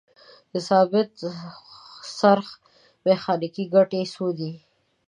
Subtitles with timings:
[0.51, 1.09] د ثابت
[2.17, 2.47] څرخ
[3.05, 4.51] میخانیکي ګټې څو دي؟